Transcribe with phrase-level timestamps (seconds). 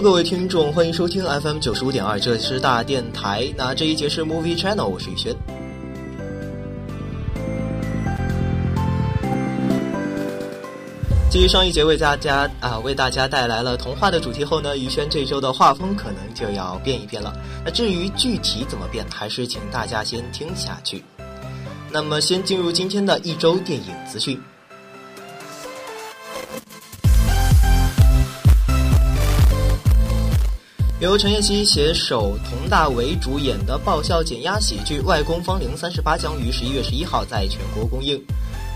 [0.00, 3.48] 各位听众，欢迎收听 FM 九十五点二，这是大电台。
[3.56, 5.34] 那这一节是 Movie Channel，我是宇轩。
[11.30, 17.32] 继上一节为大家啊为大家带来了童话的主题后呢，宇轩这周的画风可能就要变一变了。
[17.64, 21.02] 那至于具体怎么变，还是请大家先听下去。
[21.90, 24.40] 那么，先进入今天的一周电影资讯。
[31.04, 38.18] 由陈妍希携手佟大为主演的爆笑减压喜剧《外公芳龄三十八》将于十一月十一号在全国公映。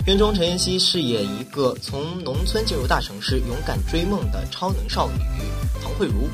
[0.05, 5.23] 片中陈妍希饰演一个从农村进入大城市、勇敢追梦的超能少女
[5.83, 6.29] 唐慧茹。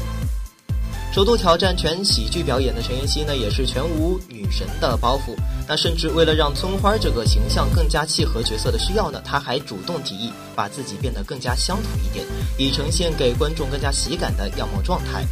[1.13, 5.37] 首度挑战全喜剧表演的陈妍希呢，也是全无女神的包袱。
[5.69, 12.27] 那甚至为了让村花这个形象更加契合角色的需要呢，她还主动提议把自己变得更加乡土一点，
[12.59, 15.25] 以呈现给观众更加喜感的样貌状态。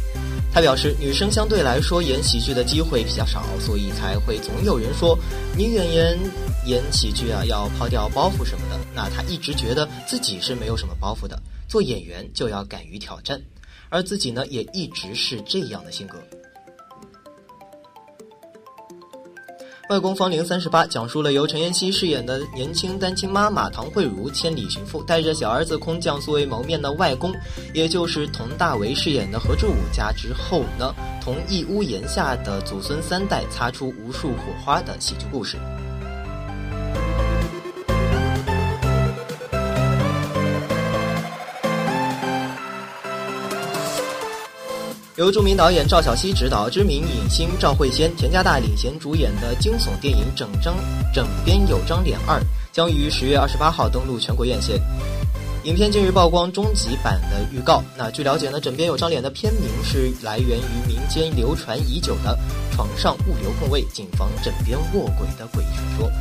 [0.53, 5.17] 他表示，女生相对来说演喜剧的机会比较少，所以才会总有人说
[5.57, 6.19] 女演员
[6.67, 8.79] 演喜剧啊要抛掉包袱什么的。
[8.93, 13.41] 那他一直觉得自己是没有什么包袱的，做演员就要敢于挑战，
[13.89, 16.19] 而自己呢也一直是这样的性格。
[19.89, 27.33] 外公芳龄三十八，讲述了由陈妍希饰演的年轻单亲妈妈唐慧茹千里寻父，带着小儿子空降素未谋面的外公，
[27.73, 35.57] 也就是佟大为饰演的何志武家之后呢，同一屋檐下的祖孙三代擦出无数火花的喜剧故事。
[45.15, 50.75] 由著名导演赵小西执导，知名影星赵慧仙、田家大领衔主演的惊悚电影《整张
[51.13, 52.39] 枕边有张脸二》
[52.71, 54.81] 将于十月二十八号登陆全国院线。
[55.65, 57.83] 影片近日曝光终极版的预告。
[57.95, 62.35] 那据了解呢，《枕边有张脸》的片名是来源于民间流传已久的
[62.71, 66.11] 床上物流控卫、谨防枕边卧轨的诡异传说。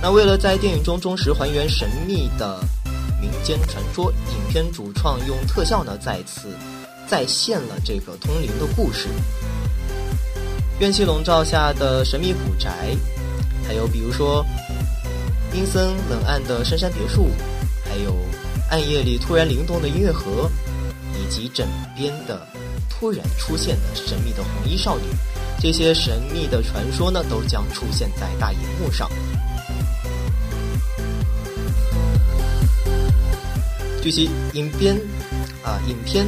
[0.00, 2.60] 那为了在电影中忠实还原神秘的
[3.20, 6.48] 民间传说，影片主创用特效呢再次。
[7.06, 9.08] 再现了这个通灵的故事，
[10.80, 12.96] 怨气笼罩下的神秘古宅，
[13.66, 14.44] 还有比如说
[15.54, 17.30] 阴森冷暗的深山别墅，
[17.84, 18.16] 还有
[18.70, 20.50] 暗夜里突然灵动的音乐盒，
[21.14, 22.44] 以及枕边的
[22.90, 25.04] 突然出现的神秘的红衣少女，
[25.60, 29.08] 这些神秘的传说呢，都将出现在大荧幕上。
[34.02, 34.96] 据悉，影片
[35.62, 36.26] 啊，影片。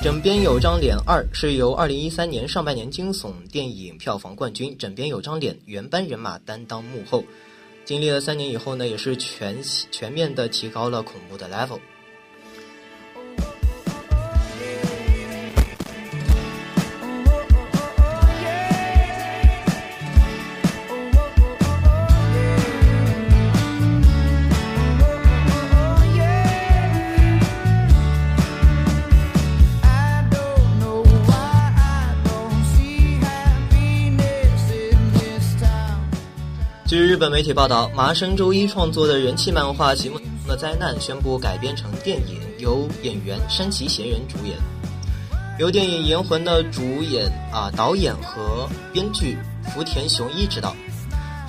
[0.00, 7.24] 枕边有张脸二是由2013年上半年惊悚电影票房冠军枕边有张脸原班人马担当幕后，
[7.84, 9.60] 经历了三年以后呢，也是全
[9.90, 11.80] 全面的提高了恐怖的 level。
[37.18, 44.56] 日本媒体报道，麻生周一创作的人气漫画《席梦的灾难》宣布改编成电影，由演员山崎贤人主演，
[45.58, 50.76] 由电影《炎魂》的主演啊导演和编剧福田雄一执导。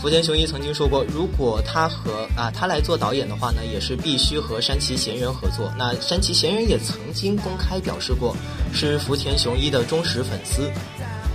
[0.02, 5.72] 福田雄一曾经说过，如果他和啊他来做导演的话呢，也是必须和山崎贤人合作。
[5.78, 8.36] 那山崎贤人也曾经公开表示过，
[8.74, 10.64] 是福田雄一的忠实粉丝。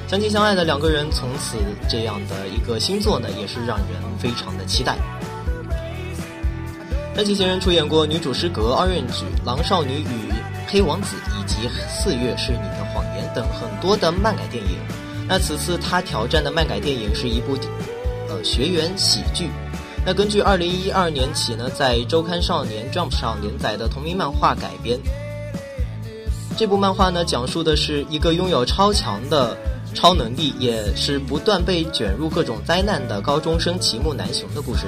[0.06, 1.56] 相亲相爱的两个人，从此
[1.88, 4.96] 这样的一个星座呢，也是让人非常的期待。
[7.16, 10.32] 山崎贤人出演过《女主失格》《二人举》《狼少女与
[10.66, 14.78] 黑王子》以及《四月是你的谎言》等很多的漫改电影。
[15.26, 17.56] 那此次他挑战的漫改电影是一部
[18.28, 19.48] 呃学园喜剧，
[20.04, 25.00] 那根据二零一二年起呢，在周刊少年 Jump 上连载的同名漫画改编。
[26.56, 29.56] 这部漫画呢，讲述的是一个拥有超强的
[29.94, 34.82] 超能力，也是不断被卷入各种灾难的高中生齐木南雄的故事。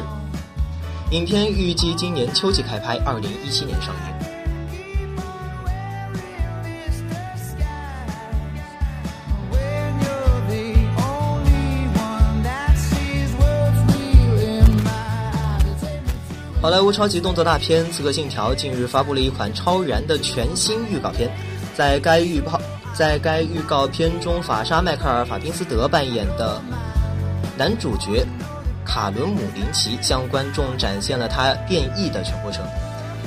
[1.13, 4.17] 影片预计今年秋季开拍，二零一七年上映。
[16.61, 21.31] 好莱坞超级动作大片《刺客信条》近日发布了一款超燃的全新预告片，
[21.77, 22.61] 在该预告
[22.97, 26.61] 在该预告片中，法莎迈克尔·法宾斯德扮演的
[27.57, 28.25] 男主角
[28.85, 32.65] 卡伦姆林奇向观众展现了他变异的全过程。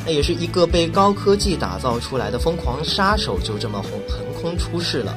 [0.06, 5.16] 那也是一个被高科技打造出来的疯狂杀手，就这么横横空出世了。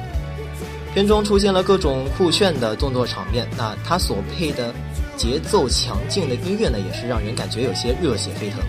[0.93, 4.73] 片中出现了各种酷炫的动作场面，那他所配的。
[5.15, 8.59] 节奏强劲的音乐呢，也是让人感觉有些热血沸腾。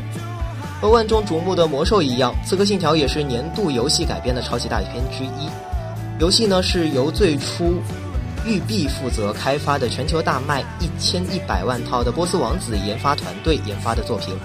[0.79, 5.49] 和万众瞩目的魔兽一样，《刺客信条》也是年度游戏改编的超级大片之一。
[6.21, 7.75] 游戏呢是由最初
[8.47, 14.37] 育碧负责开发的全球大卖一千一百万套的波斯王子研发团队研发的作品。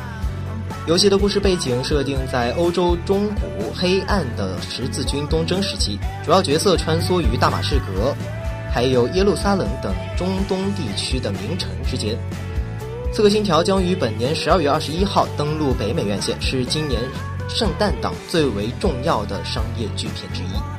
[0.87, 8.15] 游戏的故事背景设定在欧洲中古黑暗的十字军东征时期，主要角色穿梭于大马士革。
[8.71, 12.15] 还有耶路撒冷等中东地区的名城之间，
[13.13, 17.01] 《刺客信条》将于本年十二月二十一号登陆北美院线，是今年
[17.47, 20.78] 圣诞档最为重要的商业巨片之一。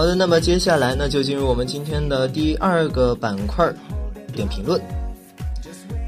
[0.00, 3.70] 好的，那么接下来呢，就进入我们今天的第二个板块——
[4.32, 4.80] 点评论。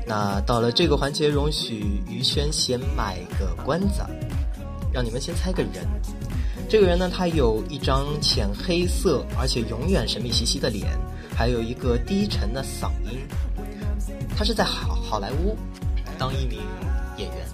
[0.07, 4.01] 那到了这个环节，容许于轩先卖个关子，
[4.95, 5.87] 让你们先猜个人。
[6.71, 10.99] 这个人呢，他有一张浅黑色而且永远神秘兮兮的脸，
[11.37, 13.19] 还有一个低沉的嗓音。
[14.35, 15.55] 他是在好好莱坞
[16.17, 16.61] 当一名
[17.19, 17.47] 演员。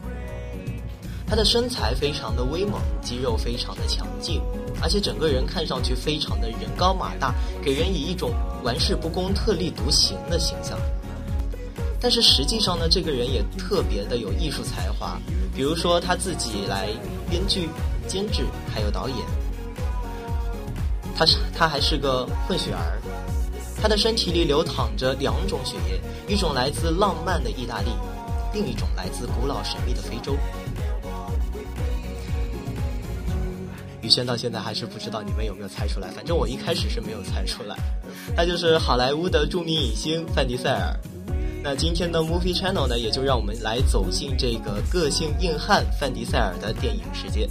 [1.28, 4.40] 他的身材非常的威猛，肌肉非常的强劲，
[4.82, 8.32] 而且整个人看上去非常的人高马大，给人以一种
[8.64, 10.78] 玩世不恭、特立独行的形象。
[12.00, 15.20] 但是实际上呢，这个人也特别的有艺术才华，
[15.54, 16.88] 比如说他自己来
[17.28, 17.68] 编剧、
[18.06, 19.18] 监制，还有导演。
[21.14, 23.02] 他是他还是个混血儿，
[23.82, 26.00] 他的身体里流淌着两种血液，
[26.32, 27.90] 一种来自浪漫的意大利，
[28.54, 30.36] 另一种来自古老神秘的非洲。
[34.08, 37.76] 宇轩到现在还是不知道你们有没有猜出来，反正我一开始是没有猜出来。
[38.34, 40.98] 他就是好莱坞的著名影星范迪塞尔。
[41.62, 47.46] 那今天的 Movie Channel 呢，也就让我们来走进这个个性硬汉范迪塞尔的电影世界。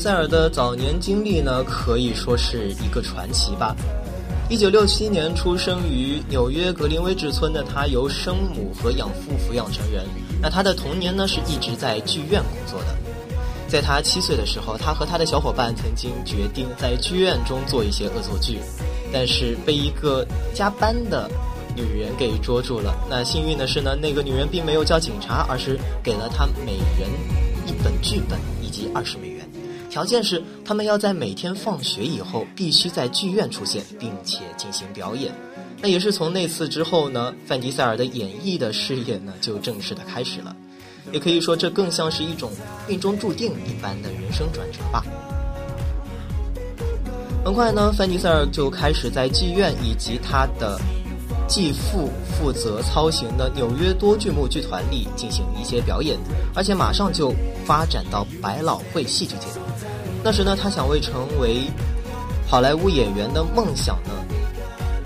[0.00, 3.76] 塞尔的早年经历呢，可以说是一个传奇吧。
[4.48, 10.06] 一九六七年出生于纽约格林威治村的他，由生母和养父抚养成人。
[10.40, 12.96] 那他的童年呢，是一直在剧院工作的。
[13.68, 18.58] 在他七岁的时候，他和他的小伙伴曾经决定在剧院中做一些恶作剧，
[19.12, 21.30] 但是被一个加班的
[21.76, 22.94] 女人给捉住了。
[23.10, 27.06] 那幸运的是呢，那个女人并没有叫警察，而是给了他每人
[27.66, 29.39] 一本剧本以及二十美元。
[29.90, 35.34] 条件是，他们要在每天放学以后必须在剧院出现，并且进行表演。
[35.82, 40.54] 那也是从那次之后呢，范迪塞尔的演艺的事业呢就正式的开始了。
[41.10, 42.52] 也可以说，这更像是一种
[42.86, 45.04] 命中注定一般的人生转折吧。
[47.44, 50.78] 很快呢，范迪塞尔就开始在剧院以及他的
[51.48, 56.16] 继父负责操行的纽约多剧目剧团里进行一些表演，
[56.54, 59.46] 而且马上就发展到百老汇戏剧界。
[60.22, 61.62] 那时呢，他想为成为
[62.46, 64.10] 好莱坞演员的梦想呢，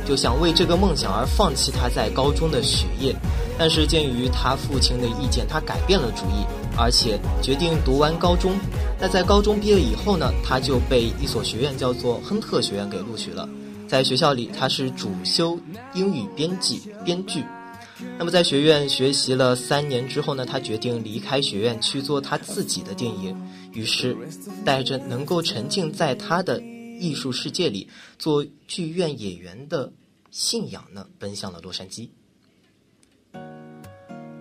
[0.04, 3.14] 就想为这个梦想而放弃他在高中的学业。
[3.56, 6.44] 但是鉴于他父亲的意见，他改变了主意，
[6.76, 8.58] 而且决定读完高中。
[9.00, 13.48] 那在高中毕业以后呢，他就被一所学院叫做亨特学院给录取了。
[13.86, 15.56] 在学校里，他是主修
[15.94, 17.44] 英语编辑编剧。
[18.18, 23.36] 那么在学院学习了三年之后呢，他决定离开学院去做他自己的电影。
[23.72, 24.16] 于是，
[24.64, 26.60] 带着能够沉浸在他的
[26.98, 29.92] 艺术世界里做剧院演员的
[30.30, 32.08] 信仰呢，奔向了洛杉矶。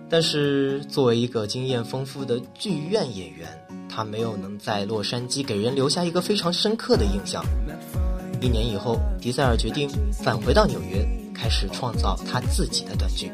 [0.08, 3.48] 但是，作为一个经验丰富的剧院演员，
[3.88, 7.44] 他没有能在洛杉矶给人留下一个非常深刻的印象。
[8.40, 13.30] 一年以后，迪塞尔决定返回到纽约，开始创造他自己的短剧。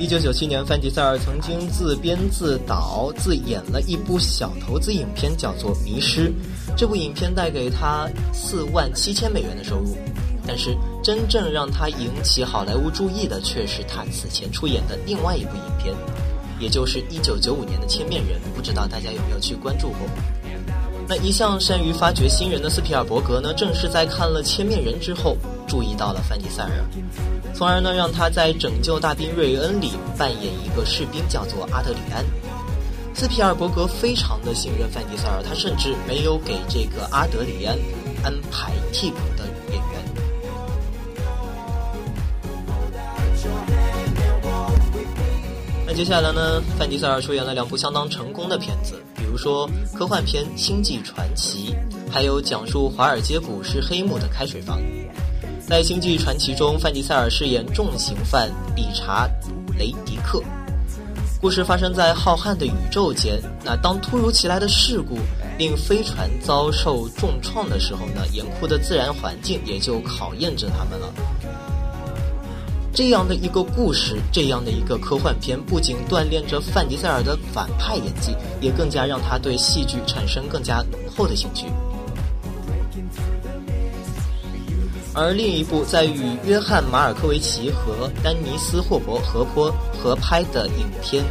[0.00, 6.28] 一九九七年，范迪塞尔曾经自编自导自演了一部小投资影片，叫做《迷失》。
[6.76, 9.96] 这部影片带给他四万七千美元的收入，
[10.46, 15.92] 但是真正让他引起好莱坞注意的，却是他此前出演的另外一部影片，
[16.58, 18.38] 也就是一九九五年的《千面人》。
[18.54, 19.98] 不知道大家有没有去关注过？
[21.08, 26.84] 那一向善于发掘新人的斯皮尔伯格呢，正是在看了《千面人》之后，注意到了范迪塞尔。
[27.54, 32.22] 从而呢，让他在《拯救大兵瑞恩》里扮演一个士兵，叫做阿德里安。
[33.14, 37.74] 斯皮尔伯格非常的信任范迪塞尔，他甚至没有给这个阿德里安
[38.22, 39.16] 安排替补
[45.98, 51.74] 接下来呢，范迪塞尔出演了两部相当成功的片子，比如说科幻片《星际传奇》，
[52.12, 54.78] 还有讲述华尔街股市黑幕的《开水房》。
[55.66, 59.28] 在《星际传奇》中，范迪塞尔饰演重刑犯理查
[59.76, 60.40] 雷迪克。
[61.40, 63.42] 故事发生在浩瀚的宇宙间。
[63.64, 65.18] 那当突如其来的事故
[65.58, 68.24] 令飞船遭受重创的时候呢？
[68.32, 71.12] 严酷的自然环境也就考验着他们了。
[72.92, 81.66] 这样的一个故事，这样的一个科幻片，不仅锻炼着范迪塞尔的反派演技，也更加让他对戏剧产生更加浓厚的兴趣。
[85.14, 89.52] 而另一部在与约翰马尔科维奇和丹尼斯霍伯合拍
[89.98, 91.24] 合拍的影片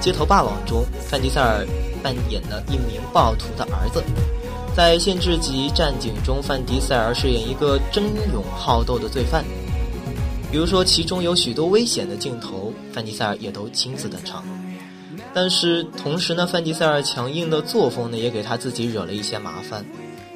[0.04, 1.66] 《街头霸王》中，范迪塞尔
[2.02, 4.02] 扮演了一名暴徒的儿子。
[4.74, 9.44] 在限制级战警中，范迪塞尔饰演一个争勇好斗的罪犯。
[10.50, 14.42] 比如说，其中有许多危险的镜头，范迪塞尔也都亲自登场。
[15.34, 19.84] 但是同时呢，范迪塞尔强硬的作风呢，也给他自己惹了一些麻烦。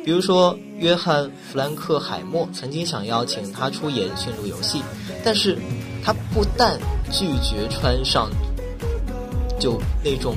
[0.04, 4.78] 比如说，约翰·弗兰克海默曾经想邀请他出演《驯鹿游戏》，
[5.24, 5.56] 但是
[6.04, 6.78] 他不但
[7.10, 8.28] 拒绝穿上
[9.58, 10.36] 就那种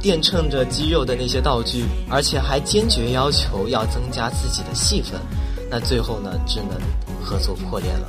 [0.00, 5.20] 垫衬着肌肉的那些道具，而且还坚决要求要增加自己的戏份。
[5.70, 6.80] 那最后呢，只能
[7.22, 8.08] 合作破裂了。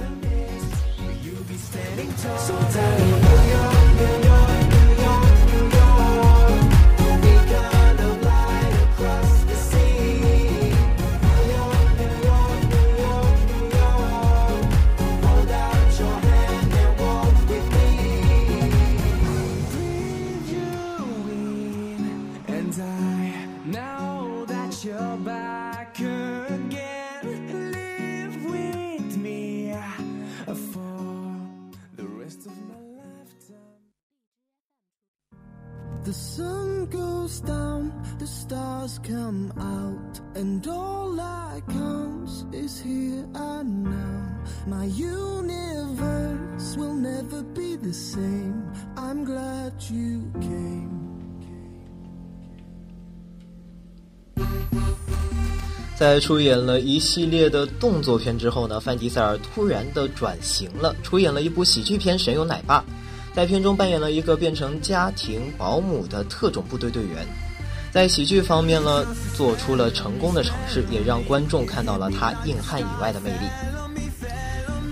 [2.24, 3.23] 在。
[38.94, 44.44] Has come out and all that comes is here and now.
[44.68, 48.72] My universe will never be the same.
[48.96, 50.90] I'm glad you came.
[54.36, 54.48] came
[55.96, 62.84] 在出演了一系列的动作片之后呢，范迪塞尔突然的转型了，出演了一部喜剧片神勇奶爸，
[63.34, 67.26] 在片中扮演了一个变成家庭保姆的特种部队队员。
[67.94, 69.06] 在喜剧方面呢，
[69.38, 73.46] 做出了成功的尝试，也让观众看到了他硬汉以外的魅力。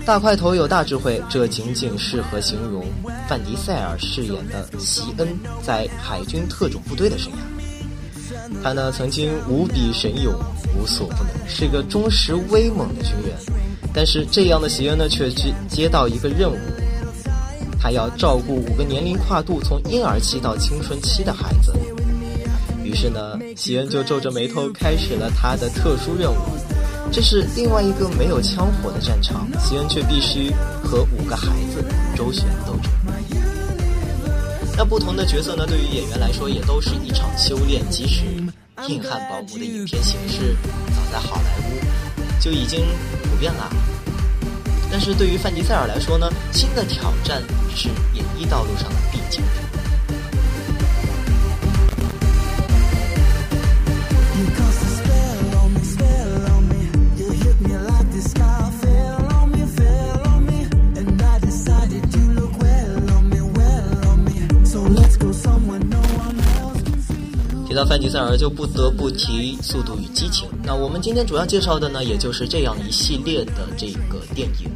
[0.06, 2.84] 大块头有大智慧，这仅仅适合形容
[3.28, 5.28] 范迪塞尔饰演的席恩
[5.64, 8.62] 在海军特种部队的生涯。
[8.62, 10.32] 他呢，曾经无比神勇。
[10.78, 13.36] 无所不能，是个忠实威猛的军人，
[13.92, 16.56] 但是这样的席恩呢，却接接到一个任务，
[17.78, 21.74] 他要照顾五个年龄跨度从婴儿期到青春期的孩子。
[22.92, 26.36] 于是呢，席恩就皱着眉头开始了他的特殊任务。
[27.10, 30.52] 这是另外一个没有枪火的战场，席恩却必须
[30.84, 31.82] 和五个孩子
[32.14, 32.92] 周旋斗争。
[34.76, 38.24] 那不同的角色呢，对于演员来说也都是一场修炼，即使。
[38.88, 40.54] 硬汉保姆的影片形式，
[40.88, 42.84] 早在好莱坞就已经
[43.22, 43.70] 普遍了。
[44.90, 47.42] 但是对于范迪塞尔来说呢，新的挑战
[47.74, 49.81] 是演艺道路上的必经之路。
[67.72, 70.46] 提到范迪塞尔，就不得不提《速度与激情》。
[70.62, 74.70] 那我们今天主要介绍的呢，也就是这样一系列的这个电影。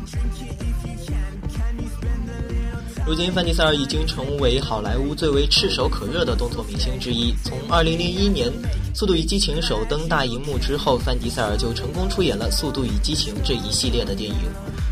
[3.06, 7.34] 如今，范迪塞尔已经成为好莱坞最为炙手可热的动作明星之一。
[7.44, 8.48] 从2001年
[8.94, 14.38] 《速度与激情》首登大荧幕之后，范迪塞尔就成功出演了《速度与激情》这一系列的电影。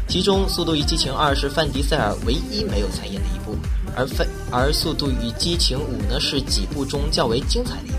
[0.06, 3.56] 其中，《速度与激情二》是范迪塞尔唯一没有参演的一部，
[3.96, 7.88] 而范而《速度与激情五》呢是几部中较为精彩的。《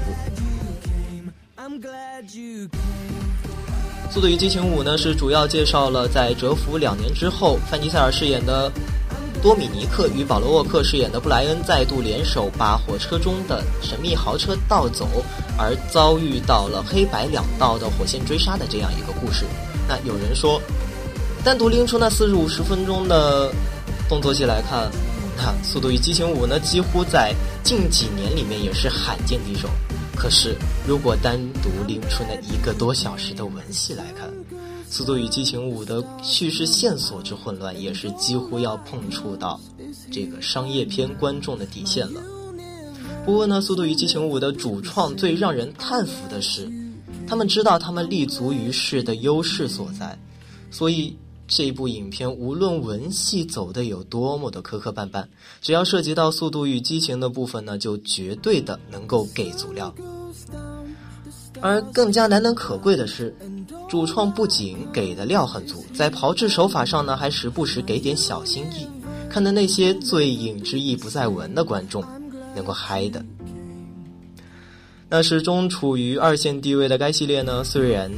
[4.12, 8.72] 速度与激情五》呢是主要介绍了在蛰伏两年之后，范迪塞尔饰演的。
[9.44, 15.08] 多米尼克与保罗沃克饰演的布莱恩再度联手，把火车中的神秘豪车盗走，
[15.56, 19.46] 而遭遇到了黑白两道的火线追杀的这样一个故事。
[19.88, 20.60] 那有人说，
[21.44, 23.52] 单独拎出那四十五十分钟的
[24.10, 24.90] 动作戏来看，
[25.38, 27.32] 那《速度与激情五》呢，几乎在
[27.64, 29.70] 近几年里面也是罕见敌手。
[30.16, 30.56] 可是，
[30.88, 34.28] 如果单独拎出那一个多小时的文戏来看，
[34.90, 39.60] 《速度与激情五》的叙事线索之混乱，也是几乎要碰触到
[40.12, 42.22] 这个商业片观众的底线了。
[43.26, 46.72] 不过呢，《速度与激情五》的主创最让人叹服的是，
[47.28, 50.18] 他们知道他们立足于世的优势所在，
[50.72, 51.16] 所以
[51.48, 55.26] 这部影片无论文戏走的有多么的磕磕绊绊，
[55.62, 59.94] 只要涉及到《速度与激情》的部分呢，就绝对的能够给足料。
[61.62, 63.34] 而更加难能可贵的是，
[63.88, 68.88] 主创不仅给的料很足，在炮制手法上呢，还时不时给点小心意，
[69.30, 72.04] 看得那些醉影之意不在文的观众
[72.56, 73.24] 能够嗨的。
[75.08, 78.12] 那始终处于二线地位的该系列呢，虽然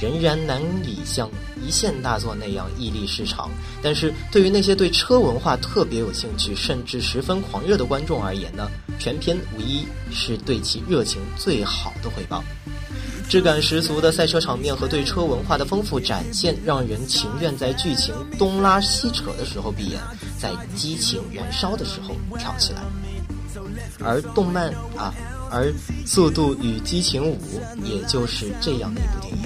[0.00, 1.30] 仍然难以像
[1.64, 3.50] 一线大作那样屹立市场，
[3.82, 12.42] 但是对于那些对车文化特别有兴趣，甚至十分狂热的观众而言呢，全片无疑是对其热情最好的回报。
[13.28, 20.00] 质感十足的赛车场面和对车文化的丰富展现，让人情愿在剧情东拉西扯的时候闭眼，
[20.38, 22.82] 在激情燃烧的时候跳起来。
[24.04, 25.12] 而动漫啊，
[25.50, 25.72] 而
[26.06, 27.36] 《速度与激情五》
[27.82, 29.45] 也就是这样的一部电影。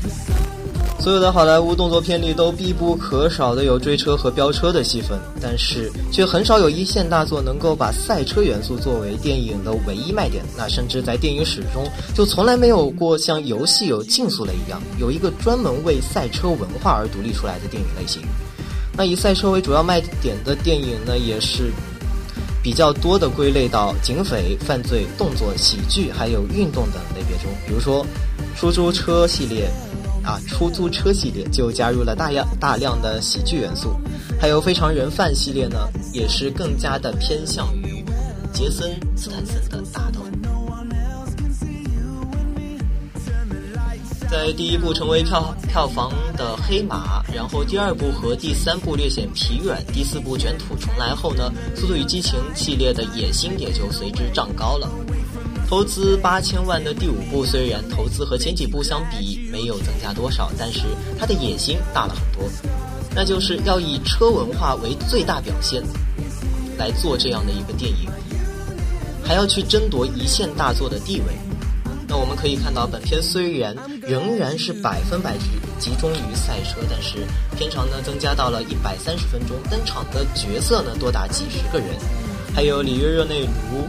[1.01, 10.43] 所有的好莱坞动作片里都必不可少的有追车和飙车的戏份，但是却很少有一线大作能够把赛车元素作为电影的唯一卖点。
[10.55, 11.83] 那甚至在电影史中
[12.13, 18.21] 就从来没有过像游戏有竞速类一样，有一个专门为赛车文化而独立出来的电影类型。
[18.95, 21.71] 那以赛车为主要卖点的电影呢，也是
[22.61, 28.05] 比较多的归类到警匪、犯罪、动作、喜剧还有运动等类别中，比如说
[28.55, 29.67] 出租车系列。
[30.23, 33.95] 啊，出租车系列就加入了大量大量的喜剧元素，
[34.39, 38.03] 还有非常人贩系列呢，也是更加的偏向于
[38.53, 40.21] 杰森斯坦森的打斗。
[44.29, 54.89] 在第一部成为票票房的黑马，然后第二部和第三部略显疲软，第四部卷土重来后呢，《速度与激情》系列的野心也就随之涨高了。
[55.71, 60.81] 投资八千万的第五部，虽然投资和前几部相比没有增加多少，但是
[61.17, 62.43] 它的野心大了很多，
[63.15, 65.81] 那就是要以车文化为最大表现
[66.77, 68.09] 来做这样的一个电影，
[69.23, 71.27] 还要去争夺一线大作的地位。
[72.05, 75.45] 那我们可以看到，本片虽然仍然是百分百集
[75.79, 77.19] 集中于赛车，但是
[77.57, 81.87] 片长呢增加到了一百三十分钟，登场的角色呢多达几十个人，
[82.53, 83.87] 还有里约热内卢。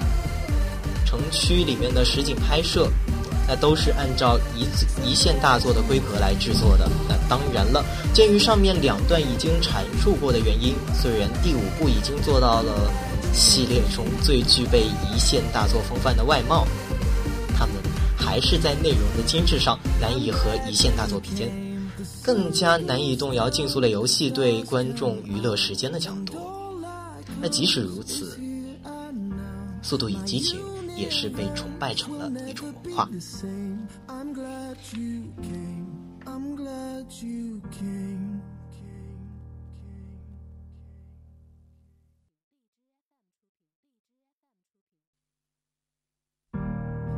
[1.13, 2.89] 城区里面的实景拍摄，
[3.47, 4.65] 那都是按照一
[5.07, 6.91] 一线大作的规格来制作的。
[7.07, 12.91] 那当然了，鉴于上面两段已经阐述过的原因，虽然第五部已经做到了
[13.35, 16.67] 系列中最具备一线大作风范的外貌，
[17.59, 17.75] 他们
[18.17, 21.53] 还是在内容的精致上难以和一线大作比肩，
[22.23, 26.33] 更加难以动摇竞速类游戏对观众娱乐时间的强度。
[27.39, 28.41] 那即使如此，
[29.83, 30.59] 速度与激情。
[31.02, 33.08] 也是被崇拜成了一种文化。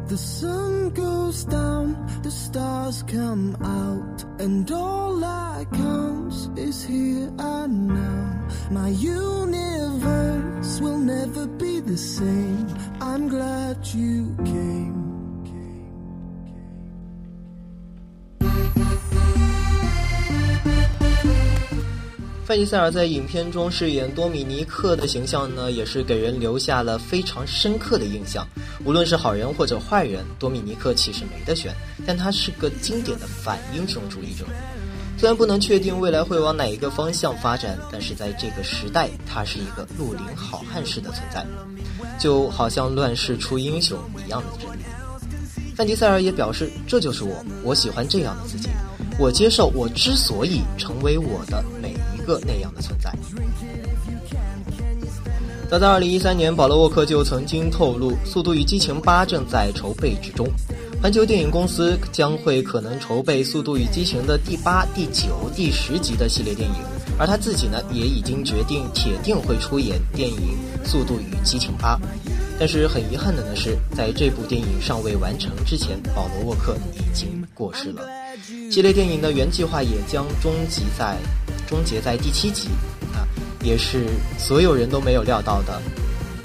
[0.10, 7.88] The sun goes down, the stars come out, and all that counts is here and
[7.90, 8.48] now.
[8.72, 10.43] My universe
[10.81, 12.67] will never be the same
[13.01, 14.93] i'm glad you came。
[22.47, 28.47] 范尼塞尔在影片中饰演多米尼克的形象呢，也是给人留下了非常深刻的印象。
[28.85, 31.75] 无论是好人或者坏人，多米尼克其实没得选，
[32.07, 34.45] 但他是个经典的反英雄主义者。
[35.17, 41.45] 虽然不能确定未来会往哪一个方向发展，但是在这个时代，他是一个绿林好汉式的存在，
[42.19, 44.83] 就好像乱世出英雄一样的真理。
[45.75, 48.69] 范迪塞尔也表示：“这就是我，我喜欢这样的自己，
[49.19, 53.11] 我接受我之所以成为我的每一个那样的存在。”
[55.71, 60.47] 早在2013年，保罗沃克就曾经透露，《速度与激情8》正在筹备之中。
[61.05, 66.77] 环球电影公司将会可能筹备《速度与激情》的第八、第九、第十集的系列电影，
[67.19, 70.57] 而他自己呢，也已经决定铁定会出演电影
[70.89, 71.97] 《速度与激情八》。
[72.59, 78.09] 但是很遗憾的呢是，在这部电影尚未完成之前，保罗沃克已经过世了。
[78.71, 81.19] 系列电影的原计划也将终结在
[81.69, 82.69] 终结在第七集，
[83.13, 83.29] 啊，
[83.63, 84.07] 也是
[84.39, 85.83] 所有人都没有料到的。《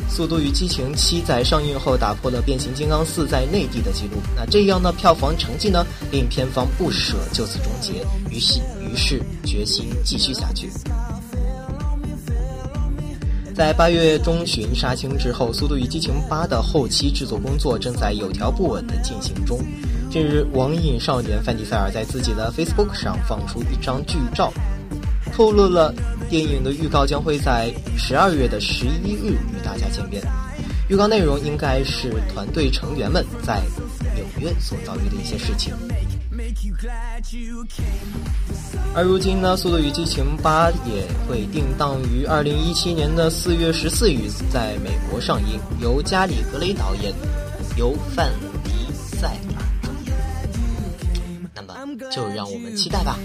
[0.10, 10.70] 速度与激情七》在上映后打破了《变形金刚四》在内地的记录，那这样的票房成绩呢，令片方不舍就此终结，于是于是决心继续下去。
[13.56, 19.60] 在八月中旬杀青之后，《速度与激情八》的后期制作工作正在有条不紊地进行中。
[20.10, 24.52] 近日，网瘾少年范迪塞尔在自己的 Facebook 上放出一张剧照，
[25.34, 25.94] 透露了。
[26.30, 30.22] 电影的预告将会在十二月的十一日与大家见面。
[30.88, 33.62] 预告内容应该是团队成员们在
[34.16, 35.74] 纽约所遭遇的一些事情。
[38.96, 47.14] 而如今呢，《速度与激情八》也会定档于二零一七年的四月十四日在美国上映，由加里·格雷导演，
[47.78, 48.32] 由范
[48.64, 50.16] 迪塞尔主演。
[51.54, 51.76] 那么，
[52.12, 53.18] 就让我们期待吧。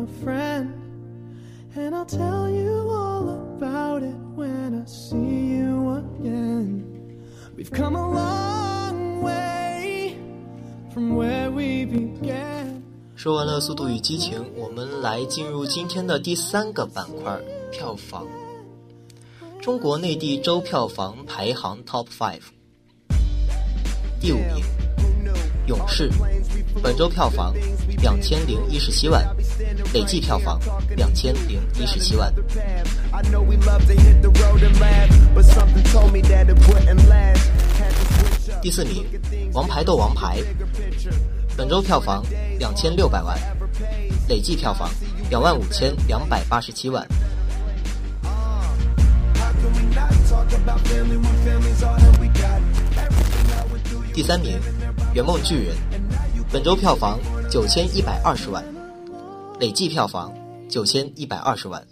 [0.00, 0.74] You, my friend.
[1.76, 6.84] And I'll tell you all about it when I see you again.
[7.56, 10.16] We've come a long way
[10.92, 12.82] from where we began.
[13.14, 17.38] 说完了《速度与激情》，我们来进入今天的第三个板块——
[17.70, 18.26] 票房。
[19.60, 22.40] 中国内地周票房排行 Top Five，
[24.18, 24.64] 第五名。
[25.66, 26.10] 勇士
[26.82, 27.54] 本周票房
[28.02, 29.24] 两千零一十七万，
[29.92, 30.58] 累计票房
[30.96, 32.32] 两千零一十七万。
[38.62, 39.04] 第四名，
[39.52, 40.38] 王牌斗王牌，
[41.56, 42.22] 本周票房
[42.58, 43.38] 两千六百万，
[44.28, 44.90] 累计票房
[45.28, 47.06] 两万五千两百八十七万。
[54.12, 54.58] 第三名。
[55.12, 55.74] 《圆梦巨人》
[56.52, 57.18] 本周票房
[57.50, 58.64] 九千一百二十万，
[59.60, 60.32] 累计票房
[60.70, 61.86] 九千一百二十万。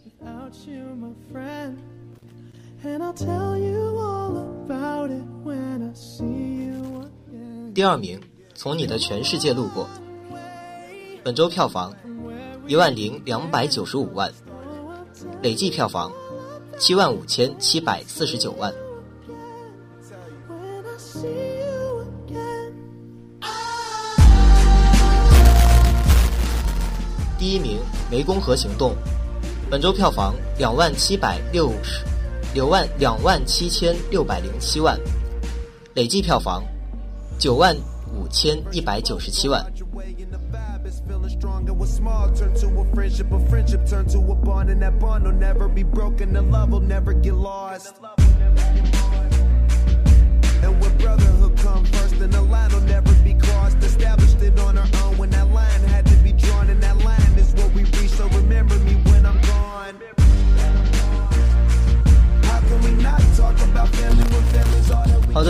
[7.74, 8.18] 第二名，
[8.54, 9.84] 《从你的全世界路过》
[11.22, 11.94] 本周票房
[12.66, 14.32] 一万零两百九十五万，
[15.42, 16.10] 累计票房
[16.78, 18.72] 七万五千七百四十九万。
[27.38, 27.78] 第一名
[28.12, 28.90] 《湄公河行动》，
[29.70, 32.04] 本周票房两万七百六十，
[32.52, 34.98] 两万两万七千六百零七万，
[35.94, 36.64] 累计票房
[37.38, 37.76] 九万
[38.12, 39.64] 五千一百九十七万。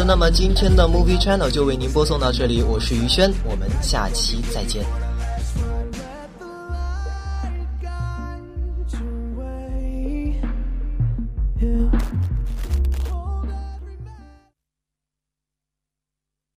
[0.04, 5.07] 那么今天的 Movie Channel 就为您播送到这里，我是于轩，我们下期再见。